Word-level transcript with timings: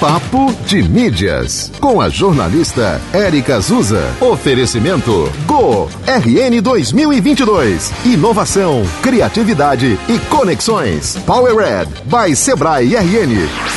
Papo 0.00 0.52
de 0.66 0.82
Mídias, 0.82 1.72
com 1.80 2.00
a 2.02 2.10
jornalista 2.10 3.00
Érica 3.14 3.56
Azusa. 3.56 4.02
Oferecimento 4.20 5.32
Go 5.46 5.88
RN 6.06 6.60
2022. 6.60 7.92
Inovação, 8.04 8.82
criatividade 9.02 9.98
e 10.08 10.18
conexões. 10.28 11.16
Power 11.24 11.56
Red 11.56 11.86
by 12.04 12.36
Sebrae 12.36 12.94
RN. 12.94 13.75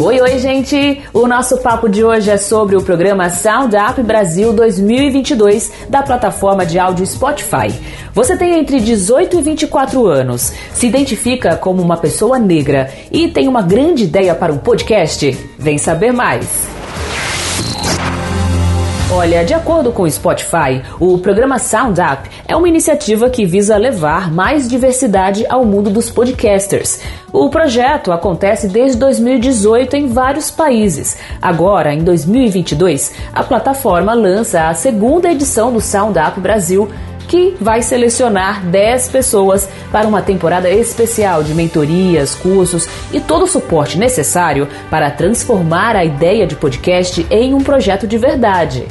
Oi, 0.00 0.20
oi, 0.20 0.38
gente! 0.38 1.02
O 1.12 1.26
nosso 1.26 1.58
papo 1.58 1.88
de 1.88 2.04
hoje 2.04 2.30
é 2.30 2.36
sobre 2.36 2.76
o 2.76 2.82
programa 2.82 3.28
Sound 3.30 3.74
Up 3.74 4.00
Brasil 4.00 4.52
2022 4.52 5.72
da 5.88 6.04
plataforma 6.04 6.64
de 6.64 6.78
áudio 6.78 7.04
Spotify. 7.04 7.74
Você 8.14 8.36
tem 8.36 8.60
entre 8.60 8.78
18 8.78 9.40
e 9.40 9.42
24 9.42 10.06
anos, 10.06 10.52
se 10.72 10.86
identifica 10.86 11.56
como 11.56 11.82
uma 11.82 11.96
pessoa 11.96 12.38
negra 12.38 12.88
e 13.10 13.26
tem 13.26 13.48
uma 13.48 13.60
grande 13.60 14.04
ideia 14.04 14.36
para 14.36 14.52
um 14.52 14.58
podcast? 14.58 15.36
Vem 15.58 15.78
saber 15.78 16.12
mais! 16.12 16.68
Olha, 19.10 19.42
de 19.42 19.54
acordo 19.54 19.90
com 19.90 20.02
o 20.02 20.10
Spotify, 20.10 20.82
o 21.00 21.16
programa 21.16 21.58
Sound 21.58 21.98
Up 21.98 22.28
é 22.46 22.54
uma 22.54 22.68
iniciativa 22.68 23.30
que 23.30 23.46
visa 23.46 23.74
levar 23.78 24.30
mais 24.30 24.68
diversidade 24.68 25.46
ao 25.48 25.64
mundo 25.64 25.88
dos 25.88 26.10
podcasters. 26.10 27.00
O 27.32 27.48
projeto 27.48 28.12
acontece 28.12 28.68
desde 28.68 28.98
2018 28.98 29.96
em 29.96 30.08
vários 30.08 30.50
países. 30.50 31.16
Agora, 31.40 31.94
em 31.94 32.04
2022, 32.04 33.14
a 33.32 33.42
plataforma 33.42 34.12
lança 34.12 34.68
a 34.68 34.74
segunda 34.74 35.32
edição 35.32 35.72
do 35.72 35.80
Sound 35.80 36.18
Up 36.18 36.38
Brasil 36.38 36.86
que 37.28 37.54
vai 37.60 37.82
selecionar 37.82 38.64
10 38.64 39.08
pessoas 39.08 39.68
para 39.92 40.08
uma 40.08 40.22
temporada 40.22 40.70
especial 40.70 41.42
de 41.42 41.54
mentorias, 41.54 42.34
cursos 42.34 42.88
e 43.12 43.20
todo 43.20 43.44
o 43.44 43.48
suporte 43.48 43.98
necessário 43.98 44.66
para 44.90 45.10
transformar 45.10 45.94
a 45.94 46.04
ideia 46.04 46.46
de 46.46 46.56
podcast 46.56 47.26
em 47.30 47.54
um 47.54 47.60
projeto 47.60 48.06
de 48.06 48.16
verdade. 48.16 48.86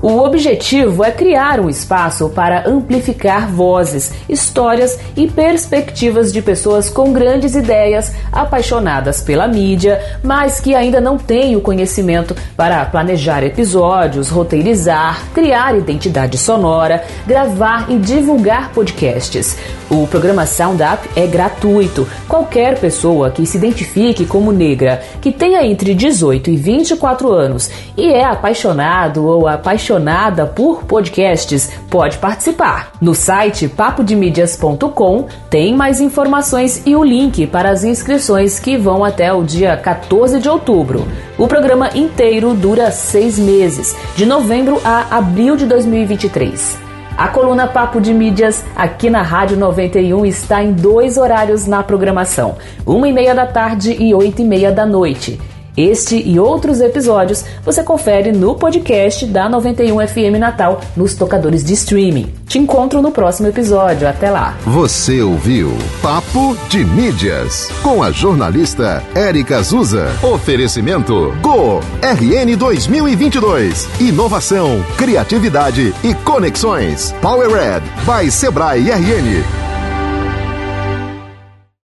O 0.00 0.18
objetivo 0.18 1.02
é 1.02 1.10
criar 1.10 1.58
um 1.58 1.68
espaço 1.68 2.28
para 2.28 2.68
amplificar 2.68 3.50
vozes, 3.50 4.12
histórias 4.28 4.96
e 5.16 5.26
perspectivas 5.26 6.32
de 6.32 6.40
pessoas 6.40 6.88
com 6.88 7.12
grandes 7.12 7.56
ideias, 7.56 8.12
apaixonadas 8.30 9.20
pela 9.20 9.48
mídia, 9.48 10.00
mas 10.22 10.60
que 10.60 10.72
ainda 10.72 11.00
não 11.00 11.18
têm 11.18 11.56
o 11.56 11.60
conhecimento 11.60 12.36
para 12.56 12.84
planejar 12.84 13.42
episódios, 13.42 14.28
roteirizar, 14.28 15.20
criar 15.34 15.76
identidade 15.76 16.38
sonora, 16.38 17.02
gravar 17.26 17.90
e 17.90 17.98
divulgar 17.98 18.72
podcasts. 18.72 19.58
O 19.90 20.06
programa 20.06 20.46
Sound 20.46 20.80
Up 20.80 21.08
é 21.16 21.26
gratuito. 21.26 22.06
Qualquer 22.28 22.78
pessoa 22.78 23.30
que 23.30 23.44
se 23.46 23.56
identifique 23.56 24.26
como 24.26 24.52
negra, 24.52 25.02
que 25.20 25.32
tenha 25.32 25.64
entre 25.66 25.94
18 25.94 26.50
e 26.50 26.56
24 26.56 27.32
anos 27.32 27.70
e 27.96 28.12
é 28.12 28.24
apaixonado 28.24 29.26
ou 29.26 29.48
apaixonado 29.48 29.87
apaixonada 29.88 30.46
por 30.46 30.84
podcasts 30.84 31.70
pode 31.88 32.18
participar. 32.18 32.92
No 33.00 33.14
site 33.14 33.68
papodemídias.com 33.68 35.26
tem 35.48 35.74
mais 35.74 36.00
informações 36.00 36.82
e 36.84 36.94
o 36.94 37.02
link 37.02 37.46
para 37.46 37.70
as 37.70 37.84
inscrições 37.84 38.58
que 38.58 38.76
vão 38.76 39.02
até 39.02 39.32
o 39.32 39.42
dia 39.42 39.76
14 39.76 40.40
de 40.40 40.48
outubro. 40.48 41.06
O 41.38 41.48
programa 41.48 41.90
inteiro 41.96 42.52
dura 42.52 42.90
seis 42.90 43.38
meses, 43.38 43.96
de 44.14 44.26
novembro 44.26 44.80
a 44.84 45.16
abril 45.16 45.56
de 45.56 45.64
2023. 45.64 46.78
A 47.16 47.28
coluna 47.28 47.66
Papo 47.66 48.00
de 48.00 48.12
Mídias 48.12 48.64
aqui 48.76 49.10
na 49.10 49.22
Rádio 49.22 49.56
91 49.56 50.24
está 50.26 50.62
em 50.62 50.72
dois 50.72 51.16
horários 51.16 51.66
na 51.66 51.82
programação: 51.82 52.56
uma 52.86 53.08
e 53.08 53.12
meia 53.12 53.34
da 53.34 53.46
tarde 53.46 53.96
e 53.98 54.14
oito 54.14 54.42
e 54.42 54.44
meia 54.44 54.70
da 54.70 54.86
noite. 54.86 55.40
Este 55.78 56.16
e 56.16 56.40
outros 56.40 56.80
episódios 56.80 57.44
você 57.64 57.84
confere 57.84 58.32
no 58.32 58.56
podcast 58.56 59.24
da 59.26 59.48
91 59.48 60.08
FM 60.08 60.36
Natal 60.36 60.80
nos 60.96 61.14
tocadores 61.14 61.62
de 61.62 61.72
streaming. 61.74 62.34
Te 62.48 62.58
encontro 62.58 63.00
no 63.00 63.12
próximo 63.12 63.46
episódio. 63.46 64.08
Até 64.08 64.28
lá. 64.28 64.56
Você 64.64 65.22
ouviu 65.22 65.70
Papo 66.02 66.56
de 66.68 66.84
Mídias 66.84 67.68
com 67.80 68.02
a 68.02 68.10
jornalista 68.10 69.04
Érica 69.14 69.58
Azusa. 69.58 70.08
Oferecimento 70.20 71.32
Go 71.40 71.78
RN 72.02 72.56
2022. 72.56 73.88
Inovação, 74.00 74.84
criatividade 74.96 75.94
e 76.02 76.12
conexões. 76.24 77.14
Power 77.22 77.50
Red 77.50 77.82
by 78.04 78.28
Sebrae 78.32 78.90
RN. 78.90 79.67